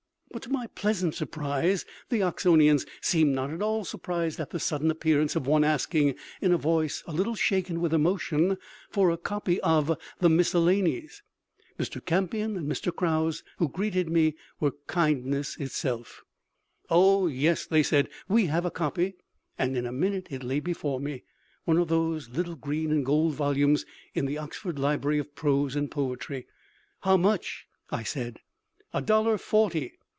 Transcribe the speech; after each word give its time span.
But 0.33 0.43
to 0.43 0.49
my 0.49 0.67
pleasant 0.67 1.13
surprise 1.13 1.85
the 2.07 2.23
Oxonians 2.23 2.85
seemed 3.01 3.35
not 3.35 3.49
at 3.51 3.61
all 3.61 3.83
surprised 3.83 4.39
at 4.39 4.51
the 4.51 4.61
sudden 4.61 4.89
appearance 4.89 5.35
of 5.35 5.45
one 5.45 5.65
asking, 5.65 6.15
in 6.41 6.53
a 6.53 6.57
voice 6.57 7.03
a 7.05 7.11
little 7.11 7.35
shaken 7.35 7.81
with 7.81 7.93
emotion, 7.93 8.57
for 8.89 9.11
a 9.11 9.17
copy 9.17 9.59
of 9.59 9.95
the 10.19 10.29
"Miscellanies." 10.29 11.21
Mr. 11.77 12.03
Campion 12.03 12.55
and 12.55 12.71
Mr. 12.71 12.95
Krause, 12.95 13.43
who 13.57 13.67
greeted 13.67 14.09
me, 14.09 14.37
were 14.61 14.71
kindness 14.87 15.57
itself. 15.57 16.23
"Oh, 16.89 17.27
yes," 17.27 17.65
they 17.65 17.83
said, 17.83 18.07
"we 18.29 18.45
have 18.45 18.65
a 18.65 18.71
copy." 18.71 19.15
And 19.59 19.75
in 19.75 19.85
a 19.85 19.91
minute 19.91 20.27
it 20.31 20.43
lay 20.43 20.61
before 20.61 21.01
me. 21.01 21.25
One 21.65 21.77
of 21.77 21.89
those 21.89 22.29
little 22.29 22.55
green 22.55 22.89
and 22.89 23.05
gold 23.05 23.33
volumes 23.33 23.85
in 24.13 24.27
the 24.27 24.37
Oxford 24.37 24.79
Library 24.79 25.19
of 25.19 25.35
Prose 25.35 25.75
and 25.75 25.91
Poetry. 25.91 26.47
"How 27.01 27.17
much?" 27.17 27.67
I 27.89 28.03
said. 28.03 28.39
"A 28.93 29.01
dollar 29.01 29.37
forty." 29.37 29.97